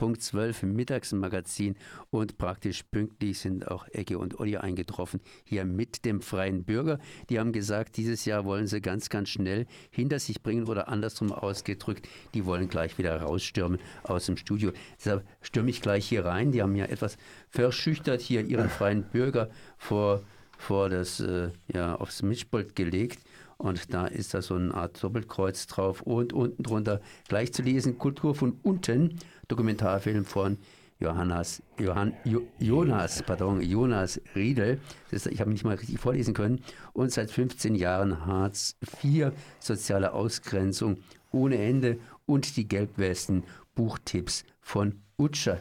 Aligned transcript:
Punkt 0.00 0.22
12 0.22 0.62
im 0.62 0.72
Mittagsmagazin 0.76 1.76
und 2.08 2.38
praktisch 2.38 2.84
pünktlich 2.84 3.38
sind 3.38 3.68
auch 3.68 3.86
Ecke 3.88 4.18
und 4.18 4.40
Olli 4.40 4.56
eingetroffen, 4.56 5.20
hier 5.44 5.66
mit 5.66 6.06
dem 6.06 6.22
Freien 6.22 6.64
Bürger. 6.64 6.98
Die 7.28 7.38
haben 7.38 7.52
gesagt, 7.52 7.98
dieses 7.98 8.24
Jahr 8.24 8.46
wollen 8.46 8.66
sie 8.66 8.80
ganz, 8.80 9.10
ganz 9.10 9.28
schnell 9.28 9.66
hinter 9.90 10.18
sich 10.18 10.42
bringen 10.42 10.68
oder 10.68 10.88
andersrum 10.88 11.32
ausgedrückt, 11.32 12.08
die 12.32 12.46
wollen 12.46 12.70
gleich 12.70 12.96
wieder 12.96 13.20
rausstürmen 13.20 13.78
aus 14.02 14.24
dem 14.24 14.38
Studio. 14.38 14.72
Deshalb 14.98 15.26
stürme 15.42 15.68
ich 15.68 15.82
gleich 15.82 16.08
hier 16.08 16.24
rein. 16.24 16.50
Die 16.50 16.62
haben 16.62 16.76
ja 16.76 16.86
etwas 16.86 17.18
verschüchtert 17.50 18.22
hier 18.22 18.40
ihren 18.40 18.70
Freien 18.70 19.02
Bürger 19.02 19.50
vor, 19.76 20.22
vor 20.60 20.90
das, 20.90 21.20
äh, 21.20 21.50
ja, 21.72 21.96
aufs 21.96 22.22
Mischpult 22.22 22.76
gelegt. 22.76 23.20
Und 23.56 23.92
da 23.92 24.06
ist 24.06 24.34
da 24.34 24.42
so 24.42 24.54
eine 24.54 24.72
Art 24.74 25.02
Doppelkreuz 25.02 25.66
drauf 25.66 26.02
und 26.02 26.32
unten 26.32 26.62
drunter 26.62 27.00
gleich 27.28 27.52
zu 27.52 27.62
lesen, 27.62 27.98
Kultur 27.98 28.34
von 28.34 28.58
unten, 28.62 29.18
Dokumentarfilm 29.48 30.24
von 30.24 30.58
Johannes, 30.98 31.62
Johann, 31.78 32.14
jo, 32.24 32.42
Jonas, 32.58 33.22
pardon, 33.22 33.62
Jonas 33.62 34.20
Riedel. 34.34 34.78
Ist, 35.10 35.26
ich 35.26 35.40
habe 35.40 35.50
nicht 35.50 35.64
mal 35.64 35.76
richtig 35.76 35.98
vorlesen 35.98 36.34
können. 36.34 36.62
Und 36.92 37.10
seit 37.10 37.30
15 37.30 37.74
Jahren 37.74 38.26
Hartz 38.26 38.76
IV, 39.02 39.32
soziale 39.60 40.12
Ausgrenzung 40.12 40.98
ohne 41.32 41.56
Ende 41.56 41.98
und 42.26 42.56
die 42.56 42.68
Gelbwesten, 42.68 43.44
Buchtipps 43.74 44.44
von 44.60 45.00
Utscher. 45.16 45.60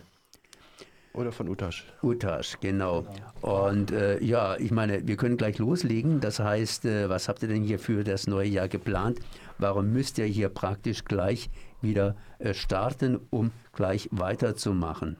Oder 1.14 1.32
von 1.32 1.50
Utasch. 1.50 1.86
Utasch, 2.04 2.60
genau. 2.62 3.06
Und 3.42 3.92
äh, 3.92 4.24
ja, 4.24 4.58
ich 4.58 4.72
meine, 4.72 5.08
wir 5.08 5.18
können 5.18 5.38
gleich 5.38 5.58
loslegen. 5.58 6.20
Das 6.20 6.40
heißt, 6.40 6.86
äh, 6.86 7.10
was 7.10 7.28
habt 7.28 7.42
ihr 7.42 7.50
denn 7.50 7.64
hier 7.64 7.80
für 7.80 8.04
das 8.04 8.28
neue 8.28 8.48
Jahr 8.48 8.68
geplant? 8.68 9.20
Warum 9.58 9.92
müsst 9.92 10.18
ihr 10.20 10.26
hier 10.26 10.50
praktisch 10.50 11.06
gleich 11.06 11.50
wieder 11.82 12.16
äh, 12.38 12.54
starten, 12.54 13.20
um 13.32 13.52
gleich 13.74 14.08
weiterzumachen? 14.12 15.18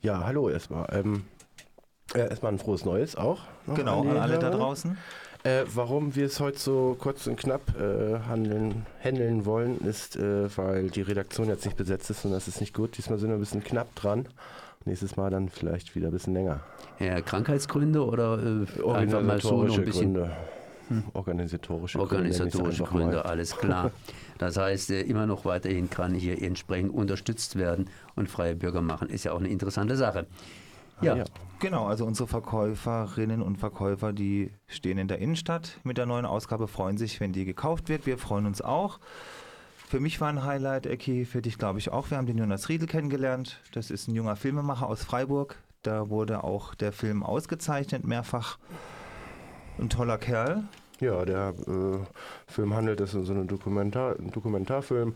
Ja, 0.00 0.24
hallo 0.24 0.48
erstmal. 0.48 0.86
Ähm, 0.92 1.24
äh, 2.14 2.20
erstmal 2.28 2.52
ein 2.52 2.58
frohes 2.58 2.84
Neues 2.84 3.16
auch. 3.16 3.40
Genau, 3.74 4.02
an 4.02 4.16
alle 4.16 4.38
da 4.38 4.50
draußen. 4.50 4.96
Äh, 5.44 5.64
warum 5.74 6.14
wir 6.14 6.26
es 6.26 6.38
heute 6.38 6.58
so 6.58 6.96
kurz 7.00 7.26
und 7.26 7.36
knapp 7.36 7.62
äh, 7.76 8.20
handeln, 8.28 8.86
handeln 9.02 9.44
wollen, 9.44 9.80
ist, 9.80 10.16
äh, 10.16 10.56
weil 10.56 10.88
die 10.90 11.02
Redaktion 11.02 11.48
jetzt 11.48 11.64
nicht 11.64 11.76
besetzt 11.76 12.10
ist 12.10 12.24
und 12.24 12.30
das 12.30 12.46
ist 12.46 12.60
nicht 12.60 12.74
gut. 12.74 12.96
Diesmal 12.96 13.18
sind 13.18 13.30
wir 13.30 13.34
ein 13.34 13.40
bisschen 13.40 13.64
knapp 13.64 13.92
dran. 13.96 14.28
Nächstes 14.84 15.16
Mal 15.16 15.30
dann 15.30 15.48
vielleicht 15.48 15.94
wieder 15.94 16.08
ein 16.08 16.12
bisschen 16.12 16.34
länger. 16.34 16.60
Ja, 16.98 17.20
Krankheitsgründe 17.20 18.04
oder 18.04 18.38
äh, 18.38 18.90
einfach 18.92 19.22
mal 19.22 19.40
so 19.40 19.64
noch 19.64 19.78
ein 19.78 19.84
bisschen. 19.84 20.14
Gründe. 20.14 20.30
Hm. 20.88 21.04
Organisatorische, 21.12 22.00
Organisatorische 22.00 22.82
Gründe, 22.84 23.04
Gründe, 23.04 23.24
alles 23.24 23.56
klar. 23.56 23.92
Das 24.38 24.56
heißt, 24.56 24.90
äh, 24.90 25.02
immer 25.02 25.26
noch 25.26 25.44
weiterhin 25.44 25.88
kann 25.88 26.14
hier 26.14 26.42
entsprechend 26.42 26.92
unterstützt 26.92 27.56
werden 27.56 27.88
und 28.16 28.28
freie 28.28 28.56
Bürger 28.56 28.82
machen, 28.82 29.08
ist 29.08 29.24
ja 29.24 29.32
auch 29.32 29.38
eine 29.38 29.48
interessante 29.48 29.96
Sache. 29.96 30.26
Ja. 31.00 31.14
Ah, 31.14 31.16
ja. 31.18 31.24
Genau, 31.60 31.86
also 31.86 32.04
unsere 32.06 32.28
Verkäuferinnen 32.28 33.40
und 33.40 33.56
Verkäufer, 33.56 34.12
die 34.12 34.50
stehen 34.66 34.98
in 34.98 35.06
der 35.08 35.18
Innenstadt 35.18 35.78
mit 35.84 35.96
der 35.96 36.06
neuen 36.06 36.26
Ausgabe, 36.26 36.66
freuen 36.66 36.98
sich, 36.98 37.20
wenn 37.20 37.32
die 37.32 37.44
gekauft 37.44 37.88
wird. 37.88 38.04
Wir 38.04 38.18
freuen 38.18 38.46
uns 38.46 38.60
auch. 38.60 38.98
Für 39.92 40.00
mich 40.00 40.22
war 40.22 40.30
ein 40.30 40.42
Highlight, 40.42 40.86
Ecki, 40.86 41.26
für 41.26 41.42
dich 41.42 41.58
glaube 41.58 41.78
ich 41.78 41.92
auch. 41.92 42.08
Wir 42.10 42.16
haben 42.16 42.24
den 42.24 42.38
Jonas 42.38 42.70
Riedel 42.70 42.88
kennengelernt. 42.88 43.60
Das 43.72 43.90
ist 43.90 44.08
ein 44.08 44.14
junger 44.14 44.36
Filmemacher 44.36 44.88
aus 44.88 45.04
Freiburg. 45.04 45.56
Da 45.82 46.08
wurde 46.08 46.44
auch 46.44 46.74
der 46.74 46.92
Film 46.92 47.22
ausgezeichnet, 47.22 48.02
mehrfach. 48.02 48.56
Ein 49.78 49.90
toller 49.90 50.16
Kerl. 50.16 50.64
Ja, 51.00 51.26
der 51.26 51.52
äh, 51.68 51.98
Film 52.50 52.72
handelt, 52.72 53.00
das 53.00 53.12
ist 53.12 53.26
so 53.26 53.34
ein, 53.34 53.46
Dokumentar, 53.46 54.16
ein 54.18 54.30
Dokumentarfilm 54.30 55.14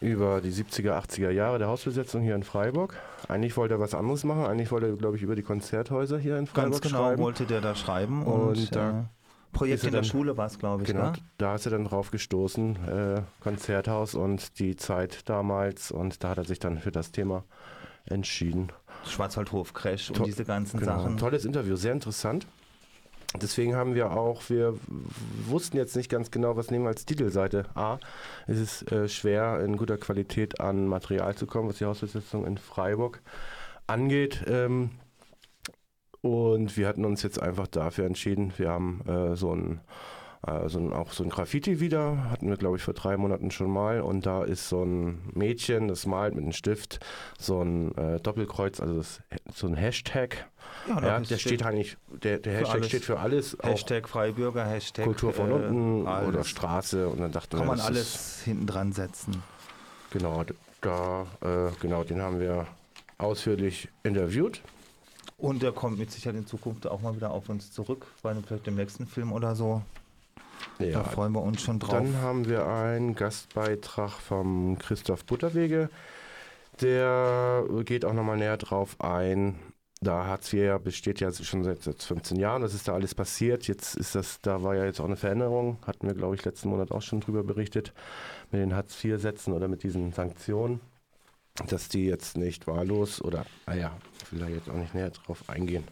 über 0.00 0.40
die 0.40 0.50
70er, 0.50 1.00
80er 1.00 1.30
Jahre 1.30 1.60
der 1.60 1.68
Hausbesetzung 1.68 2.22
hier 2.22 2.34
in 2.34 2.42
Freiburg. 2.42 2.96
Eigentlich 3.28 3.56
wollte 3.56 3.74
er 3.74 3.80
was 3.80 3.94
anderes 3.94 4.24
machen. 4.24 4.44
Eigentlich 4.44 4.72
wollte 4.72 4.88
er, 4.88 4.96
glaube 4.96 5.16
ich, 5.16 5.22
über 5.22 5.36
die 5.36 5.42
Konzerthäuser 5.42 6.18
hier 6.18 6.36
in 6.36 6.48
Freiburg 6.48 6.72
Ganz 6.72 6.80
genau 6.80 7.04
schreiben. 7.04 7.22
wollte 7.22 7.46
der 7.46 7.60
da 7.60 7.76
schreiben. 7.76 8.24
Und, 8.24 8.58
und 8.58 8.74
da 8.74 8.90
äh, 8.90 9.02
Projekt 9.56 9.84
in 9.84 9.92
der 9.92 10.02
dann, 10.02 10.10
Schule 10.10 10.36
war 10.36 10.46
es, 10.46 10.58
glaube 10.58 10.82
ich. 10.82 10.88
Genau, 10.88 11.10
ne? 11.10 11.12
da 11.38 11.54
ist 11.54 11.66
er 11.66 11.72
dann 11.72 11.84
drauf 11.84 12.10
gestoßen, 12.10 12.76
äh, 12.86 13.22
Konzerthaus 13.40 14.14
und 14.14 14.58
die 14.58 14.76
Zeit 14.76 15.28
damals. 15.28 15.90
Und 15.90 16.22
da 16.22 16.30
hat 16.30 16.38
er 16.38 16.44
sich 16.44 16.58
dann 16.58 16.78
für 16.78 16.92
das 16.92 17.12
Thema 17.12 17.44
entschieden. 18.04 18.72
Schwarzwaldhof, 19.04 19.74
Crash 19.74 20.08
To 20.08 20.22
und 20.22 20.26
diese 20.26 20.44
ganzen 20.44 20.80
genau, 20.80 21.02
Sachen. 21.02 21.16
Tolles 21.16 21.44
Interview, 21.44 21.76
sehr 21.76 21.92
interessant. 21.92 22.46
Deswegen 23.40 23.74
haben 23.74 23.94
wir 23.94 24.12
auch, 24.12 24.48
wir 24.48 24.74
wussten 25.46 25.76
jetzt 25.76 25.96
nicht 25.96 26.10
ganz 26.10 26.30
genau, 26.30 26.56
was 26.56 26.70
nehmen 26.70 26.84
wir 26.84 26.90
als 26.90 27.04
Titelseite. 27.04 27.66
A, 27.74 27.98
es 28.46 28.58
ist 28.58 28.92
äh, 28.92 29.08
schwer, 29.08 29.60
in 29.60 29.76
guter 29.76 29.98
Qualität 29.98 30.60
an 30.60 30.86
Material 30.86 31.34
zu 31.34 31.46
kommen, 31.46 31.68
was 31.68 31.78
die 31.78 31.84
Hausbesetzung 31.84 32.46
in 32.46 32.56
Freiburg 32.56 33.20
angeht. 33.86 34.44
Ähm, 34.46 34.90
und 36.26 36.76
wir 36.76 36.88
hatten 36.88 37.04
uns 37.04 37.22
jetzt 37.22 37.40
einfach 37.40 37.66
dafür 37.66 38.06
entschieden. 38.06 38.52
Wir 38.56 38.70
haben 38.70 39.00
äh, 39.06 39.36
so 39.36 39.52
ein 39.54 39.80
so 40.68 40.78
ein, 40.78 40.92
auch 40.92 41.10
so 41.10 41.24
ein 41.24 41.30
Graffiti 41.30 41.80
wieder, 41.80 42.30
hatten 42.30 42.48
wir 42.48 42.56
glaube 42.56 42.76
ich 42.76 42.82
vor 42.82 42.94
drei 42.94 43.16
Monaten 43.16 43.50
schon 43.50 43.68
mal 43.68 44.00
und 44.00 44.26
da 44.26 44.44
ist 44.44 44.68
so 44.68 44.84
ein 44.84 45.18
Mädchen, 45.34 45.88
das 45.88 46.06
malt 46.06 46.36
mit 46.36 46.44
einem 46.44 46.52
Stift 46.52 47.00
so 47.36 47.62
ein 47.62 47.96
äh, 47.96 48.20
Doppelkreuz, 48.20 48.78
also 48.78 48.96
das, 48.96 49.22
so 49.52 49.66
ein 49.66 49.74
Hashtag. 49.74 50.46
Ja, 50.88 51.00
Ja, 51.02 51.20
der 51.20 51.38
steht 51.38 51.64
eigentlich, 51.64 51.96
der, 52.22 52.38
der 52.38 52.58
Hashtag 52.58 52.74
alles. 52.76 52.86
steht 52.86 53.04
für 53.04 53.18
alles, 53.18 53.56
Hashtag 53.60 54.08
Freibürger, 54.08 54.64
Hashtag 54.64 55.06
Kultur 55.06 55.32
von 55.32 55.50
äh, 55.50 55.54
unten 55.54 56.06
alles. 56.06 56.28
oder 56.28 56.44
Straße 56.44 57.08
und 57.08 57.20
dann 57.20 57.32
dachten 57.32 57.58
Kann 57.58 57.66
man 57.66 57.80
alles 57.80 58.42
hinten 58.44 58.66
dran 58.66 58.92
setzen. 58.92 59.42
Genau, 60.10 60.44
da, 60.80 61.26
äh, 61.40 61.72
genau, 61.80 62.04
den 62.04 62.22
haben 62.22 62.38
wir 62.38 62.66
ausführlich 63.18 63.88
interviewt. 64.04 64.62
Und 65.38 65.62
der 65.62 65.72
kommt 65.72 65.98
mit 65.98 66.10
Sicherheit 66.10 66.36
in 66.36 66.46
Zukunft 66.46 66.86
auch 66.86 67.02
mal 67.02 67.14
wieder 67.14 67.30
auf 67.30 67.48
uns 67.48 67.70
zurück, 67.70 68.06
bei 68.22 68.30
einem, 68.30 68.42
vielleicht 68.42 68.66
dem 68.66 68.76
nächsten 68.76 69.06
Film 69.06 69.32
oder 69.32 69.54
so. 69.54 69.82
Da 70.78 71.04
freuen 71.04 71.32
wir 71.32 71.42
uns 71.42 71.62
schon 71.62 71.78
drauf. 71.78 71.92
Dann 71.92 72.16
haben 72.20 72.48
wir 72.48 72.66
einen 72.66 73.14
Gastbeitrag 73.14 74.12
vom 74.12 74.78
Christoph 74.78 75.24
Butterwege. 75.24 75.90
Der 76.80 77.64
geht 77.84 78.04
auch 78.04 78.12
nochmal 78.12 78.36
näher 78.36 78.56
drauf 78.56 78.96
ein. 79.00 79.58
Da 80.02 80.26
Hartz 80.26 80.52
IV 80.52 80.60
ja 80.60 80.78
besteht 80.78 81.20
ja 81.20 81.32
schon 81.32 81.64
seit, 81.64 81.82
seit 81.82 82.02
15 82.02 82.38
Jahren. 82.38 82.60
Das 82.60 82.74
ist 82.74 82.88
da 82.88 82.94
alles 82.94 83.14
passiert. 83.14 83.66
Jetzt 83.66 83.96
ist 83.96 84.14
das, 84.14 84.40
da 84.42 84.62
war 84.62 84.74
ja 84.74 84.84
jetzt 84.84 85.00
auch 85.00 85.06
eine 85.06 85.16
Veränderung. 85.16 85.78
Hatten 85.86 86.06
wir, 86.06 86.14
glaube 86.14 86.34
ich, 86.34 86.44
letzten 86.44 86.68
Monat 86.68 86.92
auch 86.92 87.00
schon 87.00 87.20
drüber 87.20 87.42
berichtet. 87.42 87.94
Mit 88.50 88.60
den 88.60 88.74
Hartz 88.74 89.02
IV-Sätzen 89.02 89.54
oder 89.54 89.68
mit 89.68 89.82
diesen 89.82 90.12
Sanktionen. 90.12 90.80
Dass 91.68 91.88
die 91.88 92.04
jetzt 92.04 92.36
nicht 92.36 92.66
wahllos 92.66 93.22
oder, 93.22 93.46
naja, 93.66 93.96
ich 94.22 94.32
will 94.32 94.40
da 94.40 94.48
jetzt 94.48 94.68
auch 94.68 94.74
nicht 94.74 94.94
näher 94.94 95.10
drauf 95.10 95.48
eingehen. 95.48 95.84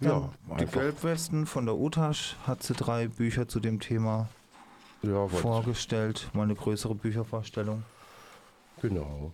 Ja, 0.00 0.30
die 0.46 0.52
einfach- 0.62 0.80
Gelbwesten 0.80 1.46
von 1.46 1.64
der 1.64 1.76
Utasch 1.76 2.36
hat 2.46 2.62
sie 2.62 2.74
drei 2.74 3.08
Bücher 3.08 3.48
zu 3.48 3.60
dem 3.60 3.80
Thema 3.80 4.28
ja, 5.02 5.28
vorgestellt. 5.28 6.28
Mal 6.32 6.44
eine 6.44 6.54
größere 6.54 6.94
Büchervorstellung. 6.94 7.84
Genau. 8.80 9.32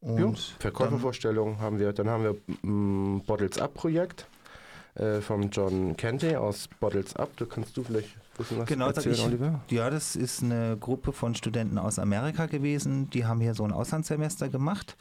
Und 0.00 0.18
ja, 0.18 0.24
dann, 0.24 0.36
Verkäufervorstellung 0.58 1.58
haben 1.60 1.78
wir. 1.78 1.92
Dann 1.92 2.08
haben 2.08 2.24
wir 2.24 2.68
mm, 2.68 3.22
Bottles 3.26 3.58
Up 3.58 3.74
Projekt 3.74 4.26
äh, 4.94 5.20
vom 5.20 5.50
John 5.50 5.96
Kente 5.96 6.40
aus 6.40 6.68
Bottles 6.80 7.16
Up. 7.16 7.30
Da 7.36 7.44
kannst 7.46 7.76
du 7.76 7.82
vielleicht 7.82 8.16
bisschen 8.36 8.58
was 8.58 8.68
Genau, 8.68 8.86
erzählen, 8.88 9.14
ich. 9.14 9.24
Oliver? 9.24 9.60
Ja, 9.68 9.90
das 9.90 10.16
ist 10.16 10.42
eine 10.42 10.76
Gruppe 10.78 11.12
von 11.12 11.34
Studenten 11.34 11.78
aus 11.78 11.98
Amerika 11.98 12.46
gewesen. 12.46 13.10
Die 13.10 13.24
haben 13.24 13.40
hier 13.40 13.54
so 13.54 13.64
ein 13.64 13.72
Auslandssemester 13.72 14.48
gemacht 14.48 14.96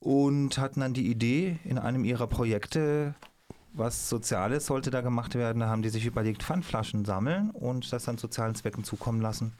und 0.00 0.58
hatten 0.58 0.80
dann 0.80 0.94
die 0.94 1.08
Idee, 1.10 1.58
in 1.64 1.78
einem 1.78 2.04
ihrer 2.04 2.26
Projekte, 2.26 3.14
was 3.72 4.08
Soziales 4.08 4.66
sollte 4.66 4.90
da 4.90 5.00
gemacht 5.00 5.34
werden, 5.34 5.60
da 5.60 5.68
haben 5.68 5.82
die 5.82 5.90
sich 5.90 6.06
überlegt, 6.06 6.42
Pfandflaschen 6.42 7.04
sammeln 7.04 7.50
und 7.50 7.92
das 7.92 8.04
dann 8.04 8.16
sozialen 8.16 8.54
Zwecken 8.54 8.84
zukommen 8.84 9.20
lassen. 9.20 9.52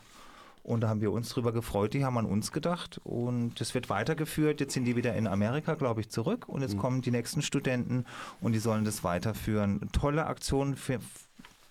Und 0.66 0.80
da 0.80 0.88
haben 0.88 1.00
wir 1.00 1.12
uns 1.12 1.28
drüber 1.28 1.52
gefreut, 1.52 1.94
die 1.94 2.04
haben 2.04 2.18
an 2.18 2.26
uns 2.26 2.50
gedacht 2.50 3.00
und 3.04 3.60
es 3.60 3.72
wird 3.72 3.88
weitergeführt. 3.88 4.58
Jetzt 4.58 4.74
sind 4.74 4.84
die 4.84 4.96
wieder 4.96 5.14
in 5.14 5.28
Amerika, 5.28 5.74
glaube 5.74 6.00
ich, 6.00 6.08
zurück 6.08 6.48
und 6.48 6.60
jetzt 6.60 6.76
kommen 6.76 7.02
die 7.02 7.12
nächsten 7.12 7.40
Studenten 7.40 8.04
und 8.40 8.52
die 8.52 8.58
sollen 8.58 8.84
das 8.84 9.04
weiterführen. 9.04 9.88
Tolle 9.92 10.26
Aktion, 10.26 10.74
für, 10.74 10.98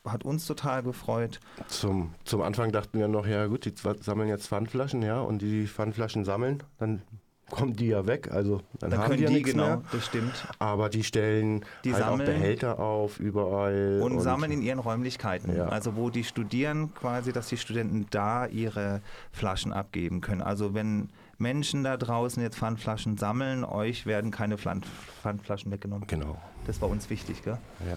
hat 0.05 0.23
uns 0.23 0.47
total 0.47 0.81
gefreut. 0.81 1.41
Zum, 1.67 2.13
zum 2.23 2.41
Anfang 2.41 2.71
dachten 2.71 2.97
wir 2.97 3.09
noch, 3.09 3.27
ja 3.27 3.47
gut, 3.47 3.65
die 3.65 3.73
sammeln 3.99 4.29
jetzt 4.29 4.47
Pfandflaschen, 4.47 5.01
ja, 5.01 5.19
und 5.19 5.41
die 5.41 5.67
Pfandflaschen 5.67 6.23
sammeln, 6.23 6.63
dann 6.77 7.01
kommen 7.49 7.75
die 7.75 7.87
ja 7.87 8.05
weg, 8.07 8.31
also 8.31 8.61
dann, 8.79 8.89
Dann 8.91 8.99
haben 8.99 9.05
können 9.07 9.17
die 9.17 9.23
ja 9.23 9.29
die, 9.29 9.35
nichts 9.35 9.51
genau, 9.51 9.65
mehr. 9.67 9.81
das 9.91 10.05
stimmt. 10.05 10.47
Aber 10.59 10.89
die 10.89 11.03
stellen 11.03 11.63
Die 11.83 11.93
halt 11.93 12.03
sammeln- 12.03 12.21
auch 12.21 12.25
Behälter 12.33 12.79
auf, 12.79 13.19
überall. 13.19 14.01
Und, 14.03 14.19
sammeln 14.21 14.51
in 14.51 14.61
ihren 14.61 14.79
Räumlichkeiten. 14.79 15.55
Ja. 15.55 15.67
Also 15.67 15.95
wo 15.95 16.09
die 16.09 16.23
studieren, 16.23 16.93
quasi, 16.95 17.31
dass 17.31 17.47
die 17.47 17.57
Studenten 17.57 18.07
da 18.09 18.47
ihre 18.47 19.01
Flaschen 19.31 19.71
abgeben 19.73 20.21
können. 20.21 20.41
Also 20.41 20.73
wenn 20.73 21.09
Menschen 21.37 21.83
da 21.83 21.97
draußen 21.97 22.41
jetzt 22.41 22.57
Pfandflaschen 22.57 23.17
sammeln, 23.17 23.63
euch 23.63 24.05
werden 24.05 24.31
keine 24.31 24.57
Pfand 24.57 24.85
Pfandflaschen 25.21 25.71
weggenommen. 25.71 26.07
Genau, 26.07 26.41
Das 26.65 26.81
war 26.81 26.89
uns 26.89 27.09
wichtig, 27.09 27.43
gell? 27.43 27.57
ja. 27.87 27.95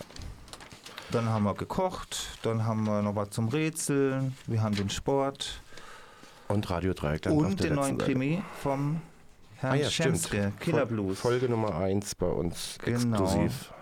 Dann 1.10 1.30
haben 1.30 1.44
wir 1.44 1.54
gekocht, 1.54 2.38
dann 2.42 2.66
haben 2.66 2.84
wir 2.84 3.00
noch 3.00 3.16
was 3.16 3.30
zum 3.30 3.48
Rätseln, 3.48 4.36
wir 4.46 4.62
haben 4.62 4.74
den 4.74 4.90
Sport 4.90 5.62
Und 6.48 6.68
Radio 6.68 6.92
Dreieckland 6.92 7.38
und 7.38 7.64
den 7.64 7.74
neuen. 7.76 7.96
Krimi 7.96 8.42
vom 8.62 9.00
Herrn 9.60 9.72
Ah 9.72 9.76
ja, 9.76 9.90
stimmt. 9.90 10.18
Schemske, 10.20 10.52
Killer 10.60 10.86
Blues. 10.86 11.18
Folge 11.18 11.48
Nummer 11.48 11.74
1 11.76 12.14
bei 12.14 12.26
uns 12.26 12.78
Genau. 12.84 12.96
exklusiv. 13.24 13.72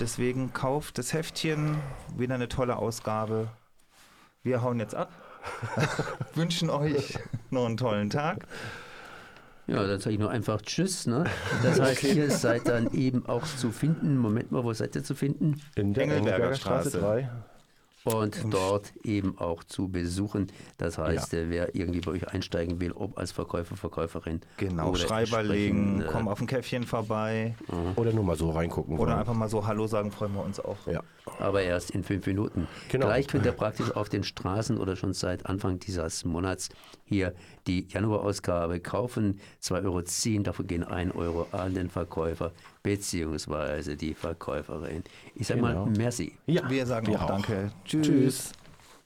Deswegen 0.00 0.52
kauft 0.52 0.98
das 0.98 1.12
Heftchen, 1.12 1.76
wieder 2.16 2.34
eine 2.34 2.48
tolle 2.48 2.76
Ausgabe. 2.76 3.48
Wir 4.42 4.62
hauen 4.62 4.78
jetzt 4.80 4.94
ab. 4.94 5.10
Wünschen 6.34 6.70
euch 6.70 7.18
noch 7.50 7.66
einen 7.66 7.76
tollen 7.76 8.10
Tag. 8.10 8.46
Ja, 9.66 9.86
dann 9.86 10.00
sage 10.00 10.14
ich 10.14 10.18
nur 10.18 10.30
einfach 10.30 10.60
Tschüss. 10.62 11.06
Ne? 11.06 11.24
Das 11.62 11.78
heißt, 11.78 12.02
ihr 12.02 12.30
seid 12.30 12.66
dann 12.66 12.92
eben 12.92 13.26
auch 13.26 13.44
zu 13.46 13.70
finden. 13.70 14.16
Moment 14.16 14.50
mal, 14.50 14.64
wo 14.64 14.72
seid 14.72 14.96
ihr 14.96 15.04
zu 15.04 15.14
finden? 15.14 15.60
In 15.76 15.94
der 15.94 16.04
Engelberger 16.04 16.30
Engelberger 16.34 16.56
Straße 16.56 16.90
Straße. 16.90 17.00
3. 17.00 17.30
Und 18.04 18.46
dort 18.50 18.92
eben 19.04 19.36
auch 19.38 19.62
zu 19.62 19.88
besuchen. 19.88 20.46
Das 20.78 20.96
heißt, 20.96 21.34
äh, 21.34 21.50
wer 21.50 21.74
irgendwie 21.74 22.00
bei 22.00 22.12
euch 22.12 22.28
einsteigen 22.28 22.80
will, 22.80 22.92
ob 22.92 23.18
als 23.18 23.30
Verkäufer, 23.32 23.76
Verkäuferin. 23.76 24.40
Genau, 24.56 24.90
oder 24.90 24.98
Schreiber 24.98 25.42
legen, 25.42 26.00
äh, 26.00 26.06
komm 26.10 26.28
auf 26.28 26.40
ein 26.40 26.46
Käffchen 26.46 26.84
vorbei 26.84 27.54
Oder 27.96 28.12
nur 28.12 28.24
mal 28.24 28.36
so 28.36 28.50
reingucken. 28.50 28.94
oder 28.94 29.10
wollen. 29.10 29.18
einfach 29.18 29.34
mal 29.34 29.48
so 29.48 29.66
Hallo 29.66 29.86
sagen, 29.86 30.10
freuen 30.10 30.32
wir 30.34 30.44
uns 30.44 30.58
auch. 30.60 30.76
Ja. 30.86 31.02
aber 31.38 31.62
erst 31.62 31.90
in 31.90 32.02
fünf 32.02 32.26
Minuten. 32.26 32.66
Genau. 32.88 33.06
Gleich 33.06 33.26
könnt 33.28 33.44
ihr 33.44 33.52
praktisch 33.52 33.90
auf 33.94 34.08
den 34.08 34.24
Straßen 34.24 34.78
oder 34.78 34.96
schon 34.96 35.12
seit 35.12 35.46
Anfang 35.46 35.78
dieses 35.78 36.24
Monats 36.24 36.70
hier 37.04 37.34
die 37.66 37.86
Januarausgabe 37.88 38.80
kaufen. 38.80 39.40
2,10 39.62 39.84
Euro 39.84 40.02
ziehen, 40.02 40.44
davon 40.44 40.66
gehen 40.66 40.84
1 40.84 41.14
Euro 41.14 41.46
an 41.52 41.74
den 41.74 41.90
Verkäufer 41.90 42.52
beziehungsweise 42.82 43.96
die 43.96 44.14
Verkäuferin. 44.14 45.04
Ich 45.34 45.46
sage 45.46 45.60
Genau. 45.60 45.86
mal, 45.86 45.90
merci. 45.96 46.36
ja. 46.46 46.68
Wir 46.70 46.86
sagen 46.86 47.06
wir 47.06 47.22
auch 47.22 47.26
Danke. 47.26 47.70
Tschüss. 47.84 48.52